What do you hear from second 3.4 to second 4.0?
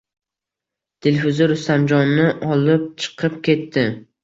ketdi.